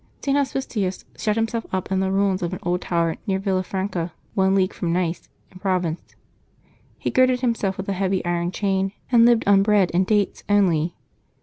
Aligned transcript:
|T. 0.19 0.33
HospiTius 0.33 1.05
shut 1.15 1.35
himself 1.35 1.63
up 1.71 1.91
in 1.91 1.99
the 1.99 2.11
ruins 2.11 2.41
of 2.41 2.53
an 2.53 2.59
old 2.63 2.81
tower 2.81 3.17
near 3.27 3.37
Villafranca, 3.39 4.11
one 4.33 4.55
league 4.55 4.73
from 4.73 4.91
Nice 4.91 5.29
in 5.51 5.59
Pro 5.59 5.79
vence. 5.79 6.15
He 6.97 7.11
girded 7.11 7.41
himself 7.41 7.77
with 7.77 7.87
a 7.87 7.93
heavy 7.93 8.25
iron 8.25 8.49
chain 8.51 8.93
and 9.11 9.27
lived 9.27 9.43
on 9.45 9.61
bread 9.61 9.91
and 9.93 10.07
dates 10.07 10.43
only. 10.49 10.95